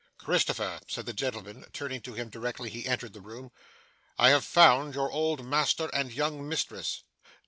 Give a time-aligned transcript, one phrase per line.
[0.17, 3.51] 'Christopher,' said the gentleman, turning to him directly he entered the room,
[4.17, 7.03] 'I have found your old master and young mistress.